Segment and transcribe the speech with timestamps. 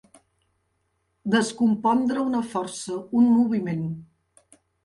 [1.35, 3.89] Descompondre una força, un moviment.